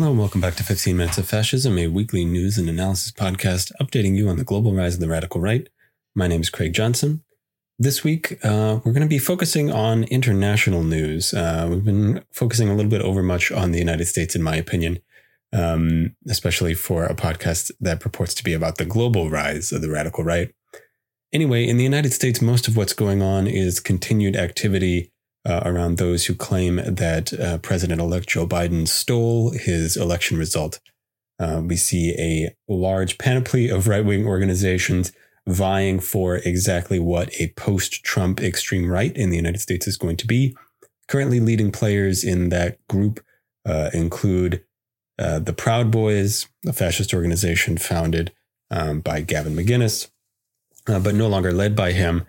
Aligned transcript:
Hello 0.00 0.12
and 0.12 0.18
welcome 0.18 0.40
back 0.40 0.54
to 0.54 0.64
15 0.64 0.96
Minutes 0.96 1.18
of 1.18 1.28
Fascism, 1.28 1.76
a 1.76 1.86
weekly 1.86 2.24
news 2.24 2.56
and 2.56 2.70
analysis 2.70 3.12
podcast 3.12 3.70
updating 3.82 4.16
you 4.16 4.30
on 4.30 4.38
the 4.38 4.44
global 4.44 4.72
rise 4.72 4.94
of 4.94 5.00
the 5.00 5.08
radical 5.10 5.42
right. 5.42 5.68
My 6.14 6.26
name 6.26 6.40
is 6.40 6.48
Craig 6.48 6.72
Johnson. 6.72 7.22
This 7.78 8.02
week, 8.02 8.42
uh, 8.42 8.80
we're 8.82 8.94
going 8.94 9.02
to 9.02 9.06
be 9.06 9.18
focusing 9.18 9.70
on 9.70 10.04
international 10.04 10.84
news. 10.84 11.34
Uh, 11.34 11.68
we've 11.70 11.84
been 11.84 12.24
focusing 12.32 12.70
a 12.70 12.74
little 12.74 12.90
bit 12.90 13.02
over 13.02 13.22
much 13.22 13.52
on 13.52 13.72
the 13.72 13.78
United 13.78 14.06
States, 14.06 14.34
in 14.34 14.42
my 14.42 14.56
opinion, 14.56 15.00
um, 15.52 16.16
especially 16.26 16.72
for 16.72 17.04
a 17.04 17.14
podcast 17.14 17.70
that 17.78 18.00
purports 18.00 18.32
to 18.36 18.42
be 18.42 18.54
about 18.54 18.78
the 18.78 18.86
global 18.86 19.28
rise 19.28 19.70
of 19.70 19.82
the 19.82 19.90
radical 19.90 20.24
right. 20.24 20.50
Anyway, 21.30 21.68
in 21.68 21.76
the 21.76 21.84
United 21.84 22.14
States, 22.14 22.40
most 22.40 22.68
of 22.68 22.74
what's 22.74 22.94
going 22.94 23.20
on 23.20 23.46
is 23.46 23.80
continued 23.80 24.34
activity 24.34 25.12
uh, 25.48 25.62
around 25.64 25.96
those 25.96 26.26
who 26.26 26.34
claim 26.34 26.76
that 26.76 27.32
uh, 27.32 27.58
President 27.58 28.00
elect 28.00 28.28
Joe 28.28 28.46
Biden 28.46 28.86
stole 28.86 29.50
his 29.50 29.96
election 29.96 30.36
result. 30.36 30.80
Uh, 31.38 31.62
we 31.64 31.76
see 31.76 32.14
a 32.18 32.54
large 32.68 33.16
panoply 33.16 33.70
of 33.70 33.88
right 33.88 34.04
wing 34.04 34.26
organizations 34.26 35.12
vying 35.46 35.98
for 35.98 36.36
exactly 36.36 36.98
what 36.98 37.30
a 37.40 37.48
post 37.56 38.04
Trump 38.04 38.40
extreme 38.40 38.90
right 38.90 39.16
in 39.16 39.30
the 39.30 39.36
United 39.36 39.60
States 39.60 39.86
is 39.86 39.96
going 39.96 40.16
to 40.18 40.26
be. 40.26 40.54
Currently, 41.08 41.40
leading 41.40 41.72
players 41.72 42.22
in 42.22 42.50
that 42.50 42.78
group 42.88 43.24
uh, 43.66 43.90
include 43.94 44.62
uh, 45.18 45.38
the 45.38 45.52
Proud 45.52 45.90
Boys, 45.90 46.46
a 46.66 46.72
fascist 46.72 47.14
organization 47.14 47.78
founded 47.78 48.32
um, 48.70 49.00
by 49.00 49.22
Gavin 49.22 49.56
McInnes, 49.56 50.10
uh, 50.86 51.00
but 51.00 51.14
no 51.14 51.26
longer 51.26 51.52
led 51.52 51.74
by 51.74 51.92
him 51.92 52.26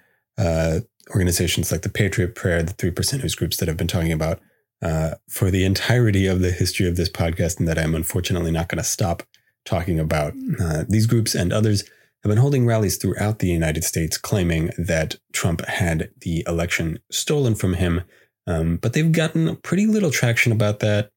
organizations 1.12 1.72
like 1.72 1.82
the 1.82 1.90
Patriot 1.90 2.36
Prayer, 2.36 2.64
the 2.64 2.74
Three 2.74 2.92
Percenters 2.92 3.36
groups 3.36 3.58
that 3.58 3.70
I've 3.70 3.78
been 3.78 3.88
talking 3.88 4.12
about 4.12 4.40
uh, 4.82 5.16
for 5.30 5.52
the 5.52 5.64
entirety 5.64 6.28
of 6.28 6.42
the 6.42 6.52
history 6.52 6.88
of 6.88 6.96
this 6.96 7.10
podcast, 7.10 7.60
and 7.60 7.68
that 7.68 7.78
I'm 7.78 7.96
unfortunately 7.96 8.52
not 8.52 8.68
going 8.68 8.78
to 8.78 8.84
stop 8.84 9.24
talking 9.66 10.00
about. 10.00 10.34
Uh, 10.60 10.84
these 10.88 11.06
groups 11.06 11.36
and 11.36 11.54
others 11.54 11.82
have 12.24 12.30
been 12.30 12.38
holding 12.38 12.66
rallies 12.66 12.98
throughout 12.98 13.40
the 13.40 13.48
United 13.48 13.84
States 13.84 14.18
claiming 14.18 14.72
that 14.78 15.16
Trump 15.34 15.66
had 15.66 16.12
the 16.22 16.44
election 16.48 17.00
stolen 17.12 17.56
from 17.56 17.76
him, 17.76 18.02
um, 18.48 18.78
but 18.78 18.94
they've 18.94 19.12
gotten 19.12 19.56
pretty 19.58 19.86
little 19.86 20.12
traction 20.12 20.52
about 20.52 20.80
that. 20.80 21.12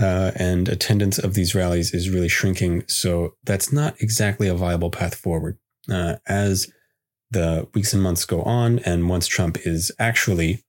Uh, 0.00 0.32
and 0.36 0.70
attendance 0.70 1.18
of 1.18 1.34
these 1.34 1.54
rallies 1.54 1.92
is 1.92 2.08
really 2.08 2.28
shrinking. 2.28 2.82
So 2.88 3.34
that's 3.44 3.70
not 3.70 3.94
exactly 4.00 4.48
a 4.48 4.54
viable 4.54 4.90
path 4.90 5.14
forward. 5.14 5.58
Uh, 5.90 6.16
as 6.26 6.72
the 7.32 7.68
weeks 7.74 7.92
and 7.92 8.02
months 8.02 8.24
go 8.24 8.42
on, 8.42 8.78
and 8.80 9.08
once 9.08 9.26
Trump 9.26 9.58
is 9.66 9.90
actually 9.98 10.62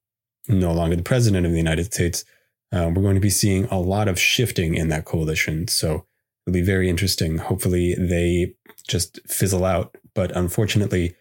no 0.47 0.73
longer 0.73 0.95
the 0.95 1.03
president 1.03 1.45
of 1.45 1.51
the 1.51 1.57
United 1.57 1.93
States, 1.93 2.25
uh, 2.71 2.91
we're 2.93 3.03
going 3.03 3.15
to 3.15 3.21
be 3.21 3.29
seeing 3.29 3.65
a 3.65 3.79
lot 3.79 4.07
of 4.07 4.19
shifting 4.19 4.75
in 4.75 4.89
that 4.89 5.05
coalition. 5.05 5.67
So 5.67 6.05
it'll 6.45 6.53
be 6.53 6.61
very 6.61 6.89
interesting. 6.89 7.37
Hopefully, 7.37 7.95
they 7.97 8.55
just 8.87 9.19
fizzle 9.27 9.65
out. 9.65 9.95
But 10.15 10.35
unfortunately, 10.35 11.15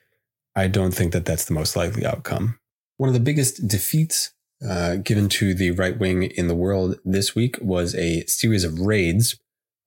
I 0.56 0.68
don't 0.68 0.92
think 0.92 1.12
that 1.12 1.24
that's 1.24 1.44
the 1.44 1.54
most 1.54 1.76
likely 1.76 2.04
outcome. 2.04 2.58
One 2.96 3.08
of 3.08 3.14
the 3.14 3.20
biggest 3.20 3.66
defeats 3.66 4.32
uh, 4.66 4.96
given 4.96 5.28
to 5.28 5.54
the 5.54 5.72
right 5.72 5.98
wing 5.98 6.22
in 6.22 6.48
the 6.48 6.54
world 6.54 6.96
this 7.04 7.34
week 7.34 7.58
was 7.60 7.94
a 7.94 8.24
series 8.26 8.64
of 8.64 8.78
raids 8.78 9.38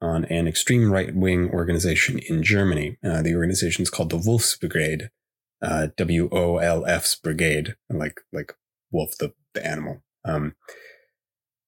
on 0.02 0.26
an 0.26 0.48
extreme 0.48 0.92
right 0.92 1.16
wing 1.16 1.50
organization 1.52 2.20
in 2.20 2.44
Germany. 2.44 2.98
Uh, 3.04 3.22
the 3.22 3.36
organization 3.36 3.84
is 3.84 3.90
called 3.90 4.10
the 4.10 4.18
Wolfsbrigade 4.18 5.10
uh, 5.66 5.88
WOLF's 5.98 7.16
brigade, 7.16 7.76
like 7.90 8.22
like 8.32 8.54
Wolf 8.92 9.18
the 9.18 9.34
the 9.54 9.66
animal. 9.66 10.04
Um, 10.24 10.56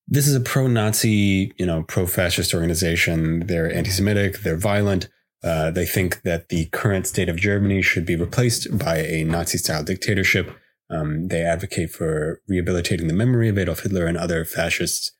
this 0.07 0.27
is 0.27 0.35
a 0.35 0.39
pro-Nazi, 0.39 1.51
you 1.57 1.65
know, 1.65 1.83
pro-fascist 1.83 2.53
organization. 2.53 3.47
They're 3.47 3.73
anti-Semitic. 3.73 4.39
They're 4.39 4.55
violent. 4.55 5.09
Uh, 5.43 5.69
they 5.69 5.85
think 5.85 6.21
that 6.21 6.49
the 6.49 6.65
current 6.67 7.07
state 7.07 7.27
of 7.27 7.35
Germany 7.35 7.81
should 7.81 8.05
be 8.05 8.15
replaced 8.15 8.77
by 8.77 8.99
a 8.99 9.23
Nazi-style 9.23 9.83
dictatorship. 9.83 10.49
Um, 10.89 11.27
they 11.27 11.41
advocate 11.41 11.91
for 11.91 12.41
rehabilitating 12.47 13.07
the 13.07 13.13
memory 13.13 13.49
of 13.49 13.57
Adolf 13.57 13.81
Hitler 13.81 14.05
and 14.05 14.17
other 14.17 14.45
fascists. 14.45 15.11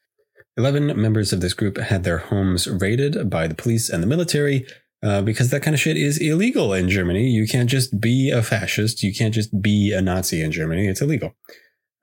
Eleven 0.55 0.99
members 0.99 1.33
of 1.33 1.41
this 1.41 1.53
group 1.53 1.77
had 1.77 2.03
their 2.03 2.17
homes 2.17 2.67
raided 2.67 3.29
by 3.29 3.47
the 3.47 3.55
police 3.55 3.89
and 3.89 4.01
the 4.01 4.07
military, 4.07 4.65
uh, 5.03 5.21
because 5.21 5.49
that 5.51 5.61
kind 5.61 5.73
of 5.73 5.79
shit 5.79 5.97
is 5.97 6.17
illegal 6.17 6.73
in 6.73 6.89
Germany. 6.89 7.29
You 7.29 7.47
can't 7.47 7.69
just 7.69 7.99
be 7.99 8.31
a 8.31 8.41
fascist. 8.41 9.03
You 9.03 9.13
can't 9.13 9.33
just 9.33 9.61
be 9.61 9.93
a 9.93 10.01
Nazi 10.01 10.41
in 10.41 10.51
Germany. 10.51 10.87
It's 10.87 11.01
illegal. 11.01 11.35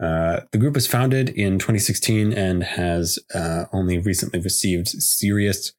Uh, 0.02 0.40
the 0.52 0.58
group 0.58 0.74
was 0.74 0.86
founded 0.86 1.30
in 1.30 1.58
2016 1.58 2.32
and 2.32 2.62
has 2.62 3.18
uh, 3.34 3.64
only 3.72 3.98
recently 3.98 4.40
received 4.40 4.88
serious 4.88 5.72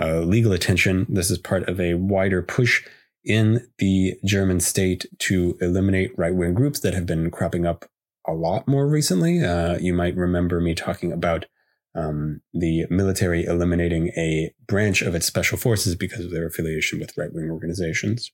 uh, 0.00 0.20
legal 0.20 0.52
attention. 0.52 1.06
This 1.08 1.30
is 1.30 1.38
part 1.38 1.68
of 1.68 1.80
a 1.80 1.94
wider 1.94 2.42
push 2.42 2.84
in 3.24 3.66
the 3.78 4.14
German 4.24 4.60
state 4.60 5.06
to 5.18 5.58
eliminate 5.60 6.16
right 6.16 6.34
wing 6.34 6.54
groups 6.54 6.80
that 6.80 6.94
have 6.94 7.06
been 7.06 7.30
cropping 7.30 7.66
up 7.66 7.84
a 8.26 8.32
lot 8.32 8.66
more 8.66 8.86
recently. 8.86 9.44
Uh, 9.44 9.78
you 9.78 9.92
might 9.92 10.16
remember 10.16 10.60
me 10.60 10.74
talking 10.74 11.12
about 11.12 11.46
um, 11.94 12.40
the 12.52 12.86
military 12.90 13.44
eliminating 13.44 14.08
a 14.16 14.52
branch 14.66 15.02
of 15.02 15.14
its 15.14 15.26
special 15.26 15.58
forces 15.58 15.94
because 15.94 16.24
of 16.24 16.30
their 16.30 16.46
affiliation 16.46 17.00
with 17.00 17.16
right 17.16 17.32
wing 17.32 17.50
organizations. 17.50 18.30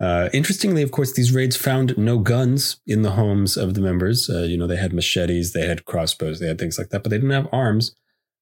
Uh, 0.00 0.30
interestingly, 0.32 0.82
of 0.82 0.90
course, 0.90 1.12
these 1.12 1.32
raids 1.32 1.56
found 1.56 1.96
no 1.98 2.18
guns 2.18 2.80
in 2.86 3.02
the 3.02 3.12
homes 3.12 3.56
of 3.56 3.74
the 3.74 3.80
members. 3.82 4.30
Uh, 4.30 4.42
you 4.42 4.56
know, 4.56 4.66
they 4.66 4.76
had 4.76 4.94
machetes, 4.94 5.52
they 5.52 5.66
had 5.66 5.84
crossbows, 5.84 6.40
they 6.40 6.46
had 6.46 6.58
things 6.58 6.78
like 6.78 6.88
that, 6.88 7.02
but 7.02 7.10
they 7.10 7.18
didn't 7.18 7.30
have 7.30 7.48
arms 7.52 7.94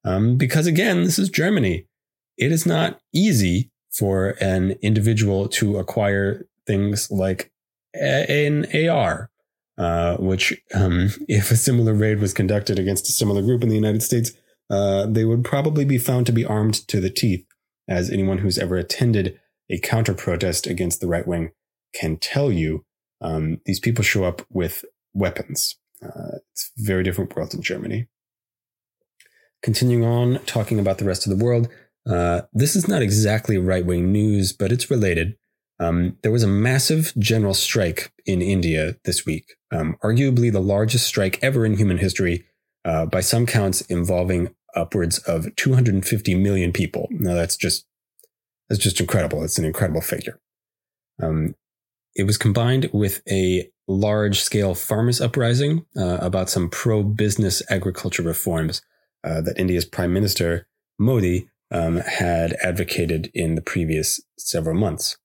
um, 0.04 0.36
because, 0.36 0.66
again, 0.66 1.02
this 1.02 1.18
is 1.18 1.28
Germany. 1.28 1.86
It 2.36 2.52
is 2.52 2.64
not 2.64 3.00
easy 3.12 3.72
for 3.90 4.36
an 4.40 4.76
individual 4.82 5.48
to 5.48 5.78
acquire 5.78 6.46
things 6.64 7.10
like 7.10 7.50
a- 7.96 8.46
an 8.46 8.66
AR 8.72 9.30
uh, 9.78 10.16
which, 10.16 10.52
um, 10.74 11.10
if 11.28 11.50
a 11.50 11.56
similar 11.56 11.94
raid 11.94 12.20
was 12.20 12.34
conducted 12.34 12.78
against 12.78 13.08
a 13.08 13.12
similar 13.12 13.42
group 13.42 13.62
in 13.62 13.68
the 13.68 13.74
United 13.74 14.02
States, 14.02 14.32
uh, 14.70 15.06
they 15.06 15.24
would 15.24 15.44
probably 15.44 15.84
be 15.84 15.98
found 15.98 16.26
to 16.26 16.32
be 16.32 16.44
armed 16.44 16.74
to 16.88 17.00
the 17.00 17.10
teeth, 17.10 17.46
as 17.88 18.10
anyone 18.10 18.38
who's 18.38 18.58
ever 18.58 18.76
attended 18.76 19.38
a 19.70 19.78
counter 19.78 20.14
protest 20.14 20.66
against 20.66 21.00
the 21.00 21.06
right 21.06 21.26
wing 21.26 21.52
can 21.94 22.16
tell 22.16 22.50
you. 22.50 22.84
Um, 23.20 23.60
these 23.64 23.80
people 23.80 24.04
show 24.04 24.24
up 24.24 24.42
with 24.50 24.84
weapons. 25.14 25.76
Uh, 26.02 26.38
it's 26.52 26.70
a 26.78 26.82
very 26.84 27.02
different 27.02 27.34
world 27.34 27.54
in 27.54 27.62
Germany. 27.62 28.08
Continuing 29.62 30.04
on, 30.04 30.38
talking 30.44 30.78
about 30.78 30.98
the 30.98 31.04
rest 31.04 31.26
of 31.26 31.36
the 31.36 31.44
world, 31.44 31.68
uh, 32.08 32.42
this 32.52 32.76
is 32.76 32.86
not 32.86 33.02
exactly 33.02 33.58
right 33.58 33.84
wing 33.84 34.12
news, 34.12 34.52
but 34.52 34.70
it's 34.70 34.90
related. 34.90 35.36
Um, 35.80 36.16
there 36.22 36.32
was 36.32 36.42
a 36.42 36.48
massive 36.48 37.12
general 37.18 37.54
strike 37.54 38.12
in 38.26 38.42
India 38.42 38.96
this 39.04 39.24
week, 39.24 39.54
um, 39.70 39.96
arguably 40.02 40.52
the 40.52 40.60
largest 40.60 41.06
strike 41.06 41.38
ever 41.42 41.64
in 41.64 41.76
human 41.76 41.98
history, 41.98 42.44
uh, 42.84 43.06
by 43.06 43.20
some 43.20 43.46
counts 43.46 43.80
involving 43.82 44.54
upwards 44.74 45.18
of 45.18 45.54
250 45.56 46.34
million 46.34 46.72
people. 46.72 47.08
Now 47.10 47.34
that's 47.34 47.56
just 47.56 47.86
that's 48.68 48.82
just 48.82 49.00
incredible. 49.00 49.42
It's 49.44 49.58
an 49.58 49.64
incredible 49.64 50.00
figure. 50.00 50.40
Um, 51.22 51.54
it 52.14 52.24
was 52.24 52.36
combined 52.36 52.90
with 52.92 53.22
a 53.30 53.70
large 53.86 54.40
scale 54.40 54.74
farmers 54.74 55.20
uprising 55.20 55.86
uh, 55.96 56.18
about 56.20 56.50
some 56.50 56.68
pro 56.68 57.02
business 57.02 57.62
agriculture 57.70 58.22
reforms 58.22 58.82
uh, 59.24 59.40
that 59.40 59.58
India's 59.58 59.84
Prime 59.84 60.12
Minister 60.12 60.66
Modi 60.98 61.48
um, 61.70 61.98
had 61.98 62.54
advocated 62.62 63.30
in 63.34 63.54
the 63.54 63.62
previous 63.62 64.20
several 64.38 64.78
months. 64.78 65.16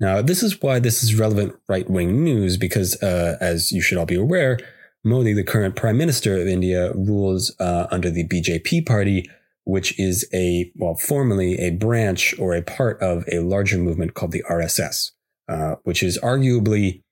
Now, 0.00 0.22
this 0.22 0.42
is 0.42 0.62
why 0.62 0.78
this 0.78 1.02
is 1.02 1.18
relevant 1.18 1.56
right 1.68 1.88
wing 1.88 2.22
news 2.22 2.56
because, 2.56 3.00
uh, 3.02 3.36
as 3.40 3.72
you 3.72 3.82
should 3.82 3.98
all 3.98 4.06
be 4.06 4.14
aware, 4.14 4.58
Modi, 5.04 5.32
the 5.32 5.44
current 5.44 5.76
prime 5.76 5.96
minister 5.96 6.36
of 6.40 6.46
India, 6.46 6.92
rules 6.94 7.54
uh, 7.58 7.86
under 7.90 8.10
the 8.10 8.26
BJP 8.28 8.86
party, 8.86 9.28
which 9.64 9.98
is 9.98 10.28
a, 10.32 10.70
well, 10.76 10.94
formally 10.94 11.58
a 11.58 11.70
branch 11.70 12.38
or 12.38 12.54
a 12.54 12.62
part 12.62 13.00
of 13.02 13.24
a 13.30 13.40
larger 13.40 13.78
movement 13.78 14.14
called 14.14 14.32
the 14.32 14.44
RSS, 14.48 15.10
uh, 15.48 15.76
which 15.84 16.02
is 16.02 16.18
arguably 16.22 17.02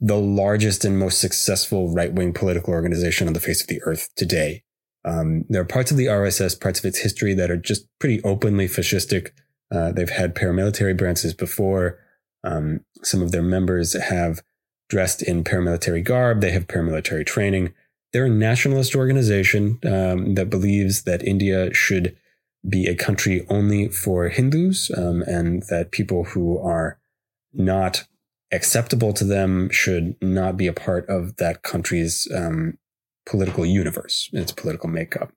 the 0.00 0.16
largest 0.16 0.84
and 0.84 0.98
most 0.98 1.20
successful 1.20 1.92
right 1.92 2.12
wing 2.12 2.32
political 2.32 2.72
organization 2.72 3.26
on 3.26 3.32
the 3.32 3.40
face 3.40 3.62
of 3.62 3.68
the 3.68 3.82
earth 3.84 4.08
today. 4.16 4.62
Um, 5.04 5.44
there 5.48 5.60
are 5.60 5.66
parts 5.66 5.90
of 5.90 5.96
the 5.96 6.06
RSS, 6.06 6.60
parts 6.60 6.78
of 6.78 6.84
its 6.84 6.98
history 6.98 7.34
that 7.34 7.50
are 7.50 7.56
just 7.56 7.86
pretty 7.98 8.22
openly 8.22 8.66
fascistic. 8.66 9.30
Uh, 9.72 9.92
they've 9.92 10.10
had 10.10 10.34
paramilitary 10.34 10.96
branches 10.96 11.34
before. 11.34 11.98
Um, 12.44 12.84
some 13.02 13.22
of 13.22 13.32
their 13.32 13.42
members 13.42 14.00
have 14.00 14.42
dressed 14.88 15.22
in 15.22 15.44
paramilitary 15.44 16.04
garb. 16.04 16.40
They 16.40 16.52
have 16.52 16.66
paramilitary 16.66 17.26
training. 17.26 17.72
They're 18.12 18.26
a 18.26 18.30
nationalist 18.30 18.94
organization 18.94 19.78
um, 19.84 20.34
that 20.34 20.50
believes 20.50 21.02
that 21.02 21.26
India 21.26 21.72
should 21.74 22.16
be 22.68 22.86
a 22.86 22.94
country 22.94 23.46
only 23.48 23.88
for 23.88 24.28
Hindus 24.28 24.90
um, 24.96 25.22
and 25.22 25.62
that 25.68 25.90
people 25.90 26.24
who 26.24 26.58
are 26.58 26.98
not 27.52 28.04
acceptable 28.52 29.12
to 29.14 29.24
them 29.24 29.68
should 29.70 30.16
not 30.22 30.56
be 30.56 30.66
a 30.66 30.72
part 30.72 31.08
of 31.08 31.36
that 31.36 31.62
country's 31.62 32.28
um, 32.34 32.78
political 33.26 33.66
universe, 33.66 34.30
its 34.32 34.52
political 34.52 34.88
makeup. 34.88 35.32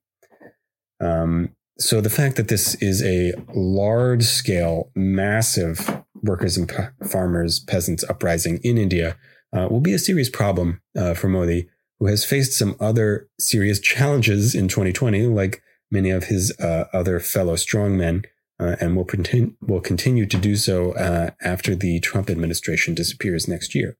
Um, 1.00 1.50
so 1.80 2.00
the 2.00 2.10
fact 2.10 2.36
that 2.36 2.48
this 2.48 2.74
is 2.76 3.02
a 3.02 3.32
large 3.54 4.24
scale, 4.24 4.90
massive 4.96 6.02
workers 6.22 6.56
and 6.56 6.70
farmers, 7.08 7.60
peasants 7.60 8.04
uprising 8.04 8.58
in 8.64 8.76
India 8.76 9.16
uh, 9.52 9.68
will 9.70 9.80
be 9.80 9.92
a 9.92 9.98
serious 9.98 10.28
problem 10.28 10.80
uh, 10.96 11.14
for 11.14 11.28
Modi, 11.28 11.68
who 12.00 12.06
has 12.06 12.24
faced 12.24 12.52
some 12.52 12.76
other 12.80 13.28
serious 13.38 13.78
challenges 13.78 14.54
in 14.54 14.66
2020, 14.66 15.26
like 15.26 15.62
many 15.90 16.10
of 16.10 16.24
his 16.24 16.52
uh, 16.58 16.84
other 16.92 17.20
fellow 17.20 17.54
strongmen, 17.54 18.24
uh, 18.60 18.74
and 18.80 18.96
will, 18.96 19.04
pretend, 19.04 19.54
will 19.60 19.80
continue 19.80 20.26
to 20.26 20.36
do 20.36 20.56
so 20.56 20.92
uh, 20.94 21.30
after 21.40 21.76
the 21.76 22.00
Trump 22.00 22.28
administration 22.28 22.92
disappears 22.92 23.46
next 23.46 23.74
year. 23.74 23.96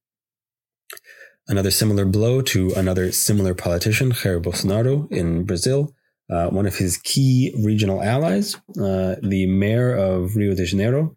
Another 1.47 1.71
similar 1.71 2.05
blow 2.05 2.43
to 2.43 2.73
another 2.75 3.13
similar 3.13 3.55
politician, 3.55 4.11
Jair 4.11 4.43
Bolsonaro 4.43 5.11
in 5.13 5.45
Brazil, 5.45 5.95
uh, 6.31 6.49
one 6.49 6.67
of 6.67 6.77
his 6.77 6.99
key 6.99 7.55
regional 7.63 8.03
allies, 8.03 8.55
uh, 8.81 9.17
the 9.23 9.47
mayor 9.47 9.95
of 9.95 10.37
Rio 10.37 10.55
de 10.55 10.65
Janeiro, 10.65 11.17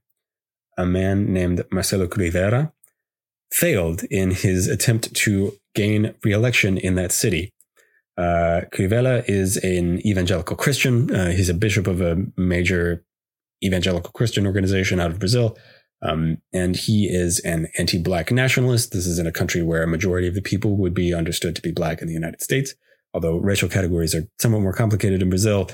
a 0.78 0.86
man 0.86 1.34
named 1.34 1.66
Marcelo 1.72 2.08
Crivella, 2.08 2.72
failed 3.52 4.04
in 4.10 4.32
his 4.32 4.68
attempt 4.68 5.14
to 5.14 5.54
gain 5.76 6.16
re-election 6.24 6.78
in 6.78 6.96
that 6.96 7.12
city. 7.12 7.54
Uh, 8.18 8.62
Crivella 8.74 9.24
is 9.28 9.58
an 9.58 10.06
evangelical 10.06 10.56
Christian. 10.56 11.14
Uh, 11.14 11.32
he's 11.32 11.50
a 11.50 11.54
bishop 11.54 11.88
of 11.88 12.02
a 12.02 12.18
major 12.38 13.04
evangelical 13.64 14.12
Christian 14.12 14.46
organization 14.48 15.00
out 15.00 15.12
of 15.12 15.20
Brazil. 15.20 15.58
Um, 16.02 16.38
and 16.52 16.76
he 16.76 17.08
is 17.08 17.40
an 17.40 17.68
anti-black 17.78 18.32
nationalist. 18.32 18.92
This 18.92 19.06
is 19.06 19.20
in 19.20 19.28
a 19.28 19.32
country 19.32 19.62
where 19.62 19.84
a 19.84 19.88
majority 19.88 20.28
of 20.28 20.34
the 20.34 20.42
people 20.42 20.78
would 20.78 20.94
be 20.94 21.14
understood 21.14 21.56
to 21.56 21.62
be 21.62 21.72
black 21.72 22.02
in 22.02 22.08
the 22.08 22.14
United 22.14 22.42
States 22.42 22.74
although 23.14 23.38
racial 23.38 23.70
categories 23.70 24.16
are 24.16 24.28
somewhat 24.40 24.62
more 24.62 24.74
complicated 24.74 25.22
in 25.22 25.30
Brazil, 25.30 25.70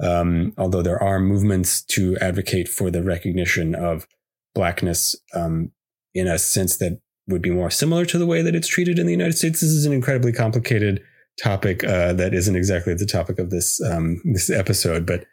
um, 0.00 0.52
although 0.58 0.82
there 0.82 1.02
are 1.02 1.20
movements 1.20 1.82
to 1.84 2.16
advocate 2.20 2.68
for 2.68 2.90
the 2.90 3.02
recognition 3.02 3.74
of 3.74 4.06
blackness 4.54 5.16
um, 5.34 5.70
in 6.14 6.26
a 6.26 6.38
sense 6.38 6.76
that 6.78 7.00
would 7.28 7.42
be 7.42 7.50
more 7.50 7.70
similar 7.70 8.04
to 8.04 8.18
the 8.18 8.26
way 8.26 8.42
that 8.42 8.54
it's 8.54 8.68
treated 8.68 8.98
in 8.98 9.06
the 9.06 9.12
United 9.12 9.36
States. 9.36 9.60
This 9.60 9.70
is 9.70 9.86
an 9.86 9.92
incredibly 9.92 10.32
complicated 10.32 11.02
topic 11.42 11.84
uh, 11.84 12.12
that 12.14 12.34
isn't 12.34 12.56
exactly 12.56 12.94
the 12.94 13.06
topic 13.06 13.38
of 13.38 13.50
this 13.50 13.80
um, 13.82 14.20
this 14.24 14.50
episode, 14.50 15.06
but 15.06 15.24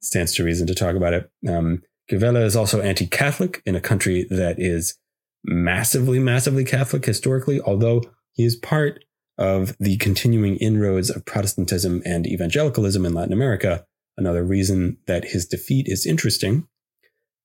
stands 0.00 0.34
to 0.34 0.44
reason 0.44 0.66
to 0.66 0.74
talk 0.74 0.96
about 0.96 1.12
it. 1.12 1.30
Um, 1.48 1.82
Crivella 2.10 2.44
is 2.44 2.56
also 2.56 2.82
anti-Catholic 2.82 3.62
in 3.64 3.74
a 3.74 3.80
country 3.80 4.26
that 4.30 4.56
is 4.58 4.98
massively, 5.44 6.18
massively 6.18 6.64
Catholic 6.64 7.04
historically, 7.04 7.60
although 7.60 8.02
he 8.32 8.44
is 8.44 8.56
part 8.56 9.03
of 9.38 9.76
the 9.78 9.96
continuing 9.96 10.56
inroads 10.56 11.10
of 11.10 11.24
Protestantism 11.24 12.02
and 12.04 12.26
evangelicalism 12.26 13.04
in 13.04 13.14
Latin 13.14 13.32
America, 13.32 13.84
another 14.16 14.44
reason 14.44 14.98
that 15.06 15.26
his 15.26 15.46
defeat 15.46 15.86
is 15.88 16.06
interesting, 16.06 16.68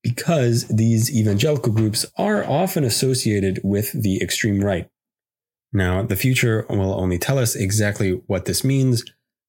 because 0.03 0.67
these 0.67 1.13
evangelical 1.15 1.73
groups 1.73 2.05
are 2.17 2.43
often 2.45 2.83
associated 2.83 3.59
with 3.63 3.91
the 3.91 4.21
extreme 4.21 4.61
right. 4.63 4.89
Now, 5.73 6.03
the 6.03 6.15
future 6.15 6.65
will 6.69 6.99
only 6.99 7.17
tell 7.17 7.37
us 7.37 7.55
exactly 7.55 8.21
what 8.27 8.45
this 8.45 8.63
means, 8.63 9.03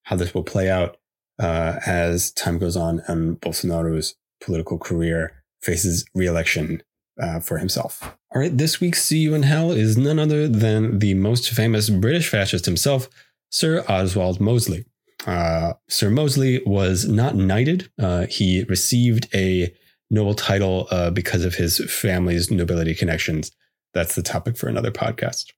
how 0.05 0.17
this 0.17 0.35
will 0.35 0.43
play 0.43 0.69
out 0.69 0.97
uh, 1.39 1.79
as 1.87 2.33
time 2.33 2.59
goes 2.59 2.77
on 2.77 3.03
and 3.07 3.41
Bolsonaro's 3.41 4.17
political 4.41 4.79
career 4.79 5.43
faces 5.63 6.05
re-election 6.15 6.83
uh, 7.21 7.41
for 7.41 7.59
himself. 7.59 8.03
All 8.35 8.41
right, 8.41 8.57
this 8.57 8.81
week's 8.81 9.05
See 9.05 9.19
You 9.19 9.35
in 9.35 9.43
Hell 9.43 9.73
is 9.73 9.97
none 9.97 10.19
other 10.19 10.49
than 10.49 10.99
the 11.01 11.15
most 11.15 11.51
famous 11.51 11.91
British 11.91 12.29
fascist 12.29 12.65
himself, 12.65 13.09
Sir 13.51 13.85
Oswald 13.89 14.41
Mosley. 14.41 14.85
Uh, 15.27 15.75
Sir 15.89 16.11
Mosley 16.11 16.63
was 16.65 17.09
not 17.09 17.35
knighted. 17.37 17.91
Uh, 18.01 18.27
he 18.27 18.65
received 18.65 19.29
a 19.35 19.75
noble 20.11 20.35
title 20.35 20.89
uh, 20.91 21.11
because 21.11 21.45
of 21.45 21.57
his 21.57 21.79
family's 21.93 22.51
nobility 22.51 22.95
connections. 22.95 23.53
That's 23.93 24.15
the 24.15 24.23
topic 24.23 24.57
for 24.57 24.69
another 24.69 24.91
podcast. 24.91 25.53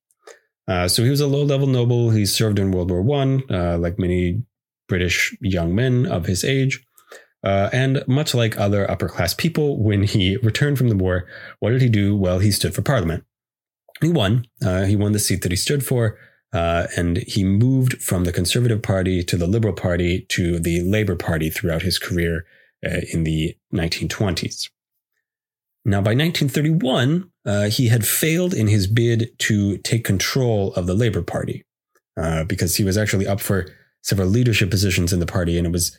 Uh, 0.67 0.89
so 0.89 1.03
he 1.03 1.11
was 1.11 1.21
a 1.21 1.27
low-level 1.27 1.67
noble. 1.67 2.11
He 2.11 2.25
served 2.25 2.59
in 2.59 2.73
World 2.73 2.91
War 2.91 3.03
One, 3.03 3.43
uh, 3.51 3.79
like 3.79 3.99
many 3.99 4.43
British 4.89 5.37
young 5.41 5.75
men 5.75 6.07
of 6.07 6.27
his 6.27 6.45
age. 6.45 6.85
Uh, 7.45 7.69
and 7.73 8.05
much 8.07 8.35
like 8.35 8.59
other 8.59 8.89
upper 8.91 9.09
class 9.09 9.35
people, 9.35 9.83
when 9.83 10.05
he 10.05 10.37
returned 10.39 10.79
from 10.79 10.89
the 10.89 10.97
war, 10.97 11.27
what 11.59 11.71
did 11.71 11.83
he 11.83 11.89
do? 11.89 12.17
Well, 12.17 12.39
he 12.39 12.53
stood 12.53 12.75
for 12.75 12.83
parliament. 12.83 13.25
He 14.01 14.11
won. 14.11 14.47
Uh, 14.65 14.85
he 14.85 14.97
won 14.97 15.13
the 15.13 15.19
seat 15.19 15.43
that 15.43 15.53
he 15.53 15.57
stood 15.57 15.85
for. 15.85 16.19
Uh, 16.53 16.87
and 16.97 17.19
he 17.19 17.45
moved 17.45 18.03
from 18.03 18.25
the 18.25 18.33
Conservative 18.33 18.83
Party 18.83 19.25
to 19.25 19.37
the 19.37 19.47
Liberal 19.47 19.75
Party 19.75 20.27
to 20.29 20.61
the 20.61 20.83
Labour 20.83 21.17
Party 21.17 21.49
throughout 21.49 21.83
his 21.83 21.99
career 21.99 22.45
uh, 22.85 23.01
in 23.13 23.25
the 23.25 23.57
1920s. 23.73 24.69
Now, 25.85 25.99
by 25.99 26.15
1931, 26.15 27.31
uh, 27.45 27.65
he 27.65 27.89
had 27.89 28.07
failed 28.07 28.55
in 28.55 28.69
his 28.69 28.87
bid 28.87 29.31
to 29.41 29.79
take 29.79 30.05
control 30.05 30.75
of 30.75 30.87
the 30.87 30.95
Labour 30.95 31.23
Party 31.23 31.65
because 32.47 32.77
he 32.77 32.85
was 32.85 32.97
actually 32.97 33.27
up 33.27 33.41
for 33.41 33.67
several 34.03 34.29
leadership 34.29 34.71
positions 34.71 35.13
in 35.13 35.19
the 35.19 35.27
party, 35.27 35.59
and 35.59 35.67
it 35.67 35.73
was 35.73 35.99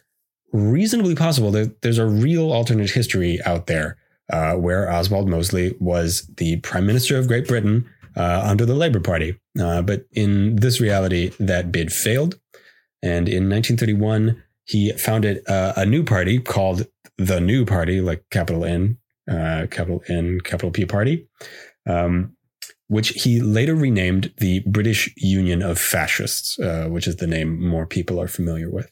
reasonably 0.53 1.15
possible 1.15 1.51
that 1.51 1.81
there's 1.81 1.97
a 1.97 2.05
real 2.05 2.51
alternate 2.51 2.91
history 2.91 3.39
out 3.45 3.67
there 3.67 3.97
uh, 4.31 4.53
where 4.53 4.89
Oswald 4.89 5.27
Mosley 5.27 5.75
was 5.79 6.29
the 6.37 6.57
Prime 6.57 6.85
Minister 6.85 7.17
of 7.17 7.27
Great 7.27 7.47
Britain 7.47 7.89
uh, 8.15 8.41
under 8.45 8.65
the 8.65 8.75
Labour 8.75 8.99
Party. 8.99 9.37
Uh, 9.59 9.81
but 9.81 10.05
in 10.11 10.55
this 10.57 10.79
reality, 10.79 11.31
that 11.39 11.71
bid 11.71 11.91
failed. 11.91 12.39
And 13.01 13.27
in 13.27 13.49
1931, 13.49 14.41
he 14.65 14.93
founded 14.93 15.47
uh, 15.49 15.73
a 15.75 15.85
new 15.85 16.03
party 16.03 16.39
called 16.39 16.87
the 17.17 17.41
New 17.41 17.65
Party, 17.65 17.99
like 17.99 18.23
capital 18.31 18.63
N, 18.63 18.97
uh, 19.29 19.67
capital 19.69 20.01
N, 20.07 20.39
capital 20.41 20.71
P 20.71 20.85
Party, 20.85 21.27
um, 21.87 22.35
which 22.87 23.09
he 23.09 23.41
later 23.41 23.75
renamed 23.75 24.33
the 24.37 24.61
British 24.61 25.13
Union 25.17 25.61
of 25.61 25.77
Fascists, 25.77 26.57
uh, 26.59 26.87
which 26.87 27.07
is 27.07 27.17
the 27.17 27.27
name 27.27 27.61
more 27.61 27.85
people 27.85 28.21
are 28.21 28.27
familiar 28.27 28.69
with. 28.69 28.89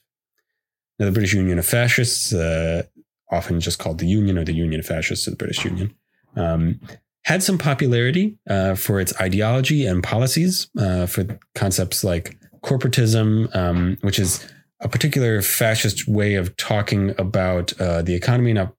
Now, 1.01 1.07
the 1.07 1.13
British 1.13 1.33
Union 1.33 1.57
of 1.57 1.65
Fascists, 1.65 2.31
uh, 2.31 2.83
often 3.31 3.59
just 3.59 3.79
called 3.79 3.97
the 3.97 4.05
Union 4.05 4.37
or 4.37 4.43
the 4.43 4.53
Union 4.53 4.79
of 4.79 4.85
Fascists 4.85 5.25
of 5.25 5.33
the 5.33 5.37
British 5.37 5.65
Union, 5.65 5.95
um, 6.35 6.79
had 7.25 7.41
some 7.41 7.57
popularity 7.57 8.37
uh, 8.47 8.75
for 8.75 8.99
its 8.99 9.11
ideology 9.19 9.87
and 9.87 10.03
policies 10.03 10.69
uh, 10.77 11.07
for 11.07 11.39
concepts 11.55 12.03
like 12.03 12.37
corporatism, 12.63 13.53
um, 13.55 13.97
which 14.01 14.19
is 14.19 14.47
a 14.79 14.87
particular 14.87 15.41
fascist 15.41 16.07
way 16.07 16.35
of 16.35 16.55
talking 16.57 17.15
about 17.17 17.73
uh, 17.81 18.03
the 18.03 18.13
economy. 18.13 18.53
Now, 18.53 18.75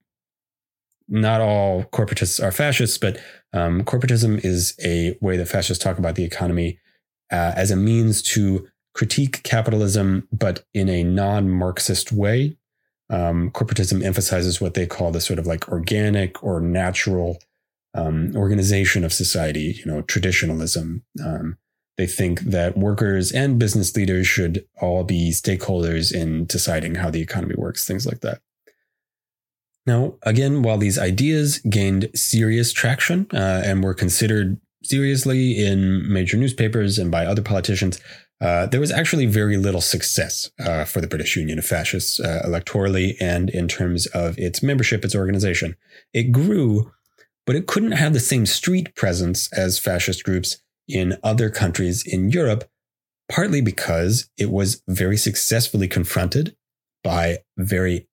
not 1.08 1.40
all 1.40 1.82
corporatists 1.86 2.40
are 2.40 2.52
fascists, 2.52 2.98
but 2.98 3.18
um, 3.52 3.82
corporatism 3.82 4.44
is 4.44 4.78
a 4.84 5.18
way 5.20 5.36
that 5.38 5.48
fascists 5.48 5.82
talk 5.82 5.98
about 5.98 6.14
the 6.14 6.24
economy 6.24 6.78
uh, 7.32 7.52
as 7.56 7.72
a 7.72 7.76
means 7.76 8.22
to 8.22 8.68
critique 8.94 9.42
capitalism, 9.42 10.28
but 10.32 10.64
in 10.74 10.88
a 10.88 11.02
non 11.02 11.48
Marxist 11.48 12.12
way. 12.12 12.56
Um, 13.10 13.50
corporatism 13.50 14.02
emphasizes 14.02 14.58
what 14.58 14.72
they 14.72 14.86
call 14.86 15.10
the 15.10 15.20
sort 15.20 15.38
of 15.38 15.46
like 15.46 15.68
organic 15.68 16.42
or 16.42 16.60
natural 16.60 17.38
um, 17.94 18.32
organization 18.34 19.04
of 19.04 19.12
society, 19.12 19.76
you 19.78 19.84
know, 19.84 20.00
traditionalism. 20.02 21.02
Um, 21.22 21.58
they 21.98 22.06
think 22.06 22.40
that 22.40 22.78
workers 22.78 23.30
and 23.30 23.58
business 23.58 23.94
leaders 23.94 24.26
should 24.26 24.64
all 24.80 25.04
be 25.04 25.30
stakeholders 25.30 26.12
in 26.12 26.46
deciding 26.46 26.94
how 26.94 27.10
the 27.10 27.20
economy 27.20 27.54
works, 27.56 27.86
things 27.86 28.06
like 28.06 28.20
that. 28.20 28.40
Now, 29.86 30.14
again, 30.22 30.62
while 30.62 30.78
these 30.78 30.98
ideas 30.98 31.58
gained 31.58 32.08
serious 32.14 32.72
traction 32.72 33.26
uh, 33.34 33.62
and 33.64 33.82
were 33.82 33.94
considered 33.94 34.58
seriously 34.82 35.64
in 35.64 36.10
major 36.10 36.36
newspapers 36.36 36.98
and 36.98 37.10
by 37.10 37.26
other 37.26 37.42
politicians, 37.42 38.00
uh, 38.42 38.66
there 38.66 38.80
was 38.80 38.90
actually 38.90 39.26
very 39.26 39.56
little 39.56 39.80
success 39.80 40.50
uh, 40.58 40.84
for 40.84 41.00
the 41.00 41.06
British 41.06 41.36
Union 41.36 41.60
of 41.60 41.64
Fascists 41.64 42.18
uh, 42.18 42.42
electorally 42.44 43.14
and 43.20 43.48
in 43.48 43.68
terms 43.68 44.06
of 44.06 44.36
its 44.36 44.64
membership, 44.64 45.04
its 45.04 45.14
organization. 45.14 45.76
It 46.12 46.32
grew, 46.32 46.90
but 47.46 47.54
it 47.54 47.68
couldn't 47.68 47.92
have 47.92 48.14
the 48.14 48.20
same 48.20 48.44
street 48.44 48.96
presence 48.96 49.50
as 49.52 49.78
fascist 49.78 50.24
groups 50.24 50.60
in 50.88 51.18
other 51.22 51.50
countries 51.50 52.04
in 52.04 52.30
Europe, 52.30 52.68
partly 53.30 53.60
because 53.60 54.28
it 54.36 54.50
was 54.50 54.82
very 54.88 55.16
successfully 55.16 55.86
confronted 55.86 56.56
by 57.04 57.38
very 57.56 58.08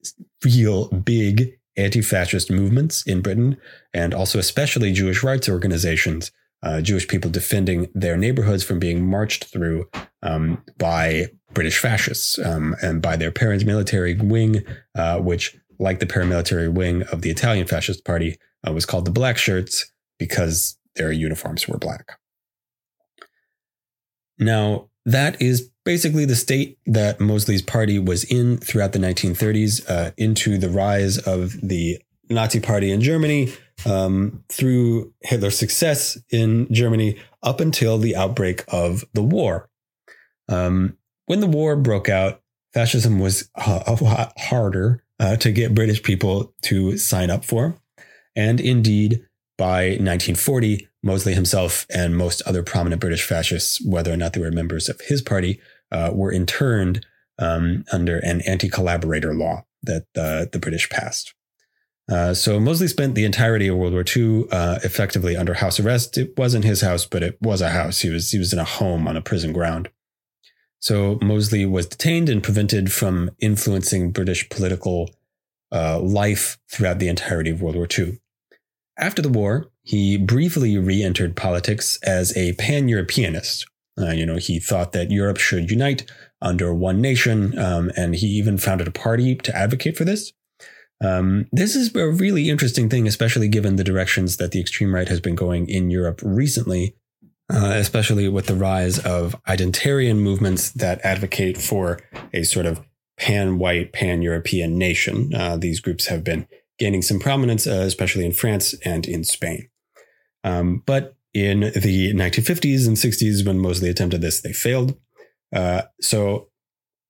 real 0.46 0.90
big 0.90 1.58
anti 1.76 2.02
fascist 2.02 2.52
movements 2.52 3.02
in 3.08 3.22
Britain 3.22 3.58
and 3.96 4.14
also 4.14 4.38
especially 4.38 4.92
Jewish 4.92 5.24
rights 5.24 5.50
organizations 5.50 6.32
uh, 6.64 6.82
Jewish 6.82 7.08
people 7.08 7.32
defending 7.32 7.88
their 7.94 8.18
neighborhoods 8.18 8.64
from 8.64 8.80
being 8.80 9.06
marched 9.06 9.46
through 9.46 9.90
um, 10.22 10.64
by 10.78 11.28
British 11.54 11.80
fascists 11.80 12.38
um, 12.40 12.76
and 12.82 13.02
by 13.02 13.16
their 13.16 13.32
parents' 13.32 13.64
military 13.64 14.16
wing, 14.16 14.64
uh, 14.96 15.20
which, 15.20 15.58
like 15.80 16.00
the 16.00 16.06
paramilitary 16.06 16.72
wing 16.72 17.04
of 17.12 17.22
the 17.22 17.30
Italian 17.30 17.66
Fascist 17.66 18.06
Party, 18.06 18.38
uh, 18.68 18.74
was 18.74 18.86
called 18.86 19.06
the 19.06 19.12
Black 19.12 19.38
Shirts 19.38 19.92
because 20.18 20.78
their 20.96 21.12
uniforms 21.12 21.68
were 21.68 21.78
black. 21.78 22.20
Now, 24.38 24.90
that 25.06 25.42
is 25.42 25.70
basically 25.86 26.26
the 26.26 26.36
state 26.36 26.78
that 26.86 27.20
Mosley's 27.20 27.62
party 27.62 28.00
was 28.00 28.24
in 28.26 28.58
throughout 28.58 28.92
the 28.92 29.00
1930s, 29.00 29.90
uh, 29.90 30.12
into 30.18 30.58
the 30.58 30.70
rise 30.70 31.18
of 31.18 31.54
the 31.62 32.00
Nazi 32.30 32.60
Party 32.60 32.92
in 32.92 33.02
Germany, 33.02 33.52
um, 33.86 34.44
through 34.50 35.14
Hitler's 35.22 35.58
success 35.58 36.18
in 36.30 36.72
Germany, 36.74 37.18
up 37.44 37.60
until 37.60 37.98
the 37.98 38.16
outbreak 38.16 38.64
of 38.68 39.04
the 39.14 39.24
war. 39.24 39.70
Um, 40.48 40.98
when 41.26 41.40
the 41.40 41.48
war 41.48 41.76
broke 41.76 42.10
out, 42.10 42.42
fascism 42.74 43.20
was 43.20 43.50
a 43.56 43.98
lot 44.02 44.34
harder 44.38 45.04
uh, 45.20 45.36
to 45.38 45.52
get 45.52 45.76
British 45.76 46.02
people 46.02 46.54
to 46.64 46.98
sign 46.98 47.30
up 47.30 47.46
for. 47.46 47.76
And 48.36 48.60
indeed, 48.60 49.26
by 49.58 49.90
1940, 49.90 50.88
Mosley 51.04 51.34
himself 51.34 51.86
and 51.94 52.18
most 52.18 52.42
other 52.44 52.64
prominent 52.64 53.02
British 53.02 53.24
fascists, 53.24 53.84
whether 53.86 54.12
or 54.12 54.18
not 54.18 54.34
they 54.34 54.42
were 54.42 54.52
members 54.52 54.90
of 54.90 55.00
his 55.02 55.22
party, 55.22 55.60
uh, 55.92 56.12
were 56.14 56.32
interned 56.32 57.06
um, 57.38 57.86
under 57.92 58.18
an 58.20 58.42
anti 58.42 58.70
collaborator 58.70 59.34
law 59.34 59.66
that 59.84 60.06
uh, 60.18 60.46
the 60.52 60.60
British 60.60 60.90
passed. 60.90 61.34
Uh, 62.10 62.34
so 62.34 62.60
Mosley 62.60 62.88
spent 62.88 63.14
the 63.14 63.26
entirety 63.26 63.68
of 63.68 63.78
World 63.78 63.94
War 63.94 64.04
II 64.04 64.46
uh, 64.52 64.80
effectively 64.84 65.38
under 65.38 65.56
house 65.56 65.80
arrest. 65.80 66.18
It 66.18 66.36
wasn't 66.38 66.66
his 66.66 66.82
house, 66.82 67.06
but 67.06 67.22
it 67.22 67.38
was 67.40 67.62
a 67.62 67.70
house. 67.70 68.00
He 68.00 68.10
was 68.10 68.32
he 68.32 68.40
was 68.40 68.52
in 68.52 68.60
a 68.60 68.64
home 68.64 69.08
on 69.08 69.16
a 69.16 69.22
prison 69.22 69.54
ground. 69.54 69.90
So 70.80 71.20
Mosley 71.22 71.66
was 71.66 71.86
detained 71.86 72.30
and 72.30 72.42
prevented 72.42 72.92
from 72.92 73.32
influencing 73.40 74.12
British 74.12 74.50
political 74.50 75.12
uh, 75.72 76.00
life 76.00 76.58
throughout 76.72 77.00
the 77.00 77.10
entirety 77.10 77.52
of 77.52 77.62
World 77.62 77.76
War 77.76 77.88
II. 77.98 78.20
After 78.98 79.22
the 79.22 79.30
war, 79.30 79.70
he 79.84 80.18
briefly 80.18 80.78
re-entered 80.78 81.36
politics 81.36 82.00
as 82.04 82.36
a 82.36 82.54
pan-Europeanist. 82.54 83.66
Uh, 84.00 84.12
you 84.12 84.26
know, 84.26 84.38
he 84.38 84.60
thought 84.60 84.94
that 84.94 85.12
Europe 85.12 85.38
should 85.38 85.70
unite 85.70 86.10
under 86.42 86.74
one 86.74 87.02
nation, 87.02 87.58
um, 87.60 87.92
and 87.98 88.16
he 88.16 88.28
even 88.28 88.58
founded 88.58 88.88
a 88.88 88.92
party 88.92 89.36
to 89.36 89.56
advocate 89.56 89.98
for 89.98 90.06
this. 90.06 90.32
Um, 91.02 91.48
this 91.52 91.76
is 91.76 91.96
a 91.96 92.10
really 92.10 92.50
interesting 92.50 92.90
thing, 92.90 93.08
especially 93.08 93.48
given 93.48 93.78
the 93.78 93.84
directions 93.84 94.38
that 94.38 94.52
the 94.52 94.60
extreme 94.60 94.94
right 94.94 95.08
has 95.08 95.22
been 95.22 95.36
going 95.36 95.70
in 95.70 95.90
Europe 95.90 96.20
recently, 96.24 96.96
uh, 97.52 97.74
especially 97.76 98.28
with 98.28 98.48
the 98.48 98.56
rise 98.56 99.00
of 99.00 99.36
identitarian 99.48 100.18
movements 100.18 100.72
that 100.72 101.00
advocate 101.06 101.58
for 101.58 102.00
a 102.34 102.44
sort 102.44 102.66
of 102.66 102.82
pan 103.18 103.58
white, 103.60 103.94
pan 103.94 104.22
European 104.22 104.78
nation. 104.78 105.34
Uh, 105.34 105.58
these 105.58 105.80
groups 105.80 106.08
have 106.08 106.24
been 106.24 106.48
gaining 106.78 107.02
some 107.02 107.20
prominence, 107.20 107.66
uh, 107.66 107.84
especially 107.86 108.26
in 108.26 108.32
France 108.32 108.74
and 108.86 109.08
in 109.08 109.24
Spain. 109.24 109.70
Um, 110.44 110.84
but 110.86 111.16
in 111.34 111.60
the 111.60 112.14
1950s 112.14 112.88
and 112.88 112.98
60s, 112.98 113.46
when 113.46 113.60
Mosley 113.60 113.90
attempted 113.90 114.22
this, 114.22 114.42
they 114.42 114.54
failed. 114.54 114.98
Uh, 115.54 115.84
so, 116.02 116.50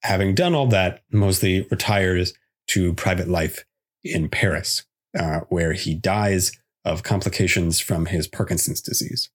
having 0.03 0.33
done 0.33 0.55
all 0.55 0.67
that, 0.67 1.03
Mosley 1.11 1.67
retires 1.69 2.33
to 2.67 2.93
private 2.93 3.27
life 3.27 3.65
in 4.03 4.29
Paris, 4.29 4.85
uh, 5.17 5.41
where 5.49 5.73
he 5.73 5.93
dies 5.93 6.51
of 6.85 7.03
complications 7.03 7.79
from 7.79 8.07
his 8.07 8.27
Parkinson's 8.27 8.81
disease. 8.81 9.29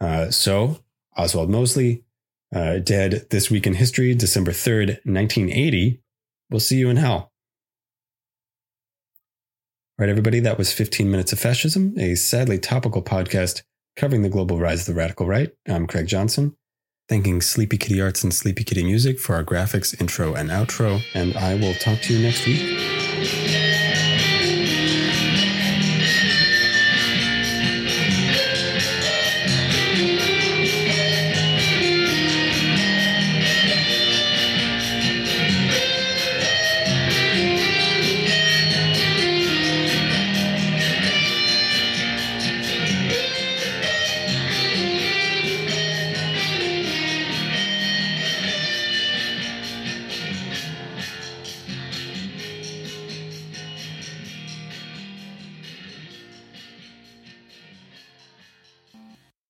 Uh, 0.00 0.30
so, 0.30 0.78
Oswald 1.16 1.50
Mosley, 1.50 2.04
uh, 2.54 2.78
dead 2.78 3.26
this 3.30 3.50
week 3.50 3.66
in 3.66 3.74
history, 3.74 4.14
December 4.14 4.52
3rd, 4.52 4.88
1980. 5.04 6.00
We'll 6.50 6.60
see 6.60 6.78
you 6.78 6.90
in 6.90 6.96
hell. 6.96 7.32
All 9.98 10.06
right, 10.06 10.10
everybody, 10.10 10.40
that 10.40 10.58
was 10.58 10.72
15 10.72 11.10
Minutes 11.10 11.32
of 11.32 11.38
Fascism, 11.38 11.94
a 11.98 12.14
sadly 12.14 12.58
topical 12.58 13.02
podcast 13.02 13.62
covering 13.96 14.22
the 14.22 14.28
global 14.28 14.58
rise 14.58 14.80
of 14.80 14.94
the 14.94 14.98
radical 14.98 15.26
right. 15.26 15.52
I'm 15.68 15.86
Craig 15.86 16.06
Johnson, 16.06 16.56
thanking 17.08 17.40
Sleepy 17.40 17.76
Kitty 17.76 18.00
Arts 18.00 18.24
and 18.24 18.34
Sleepy 18.34 18.64
Kitty 18.64 18.84
Music 18.84 19.20
for 19.20 19.34
our 19.34 19.44
graphics, 19.44 19.98
intro, 20.00 20.34
and 20.34 20.50
outro. 20.50 21.02
And 21.14 21.36
I 21.36 21.54
will 21.54 21.74
talk 21.74 22.00
to 22.00 22.14
you 22.14 22.22
next 22.22 22.46
week. 22.46 23.71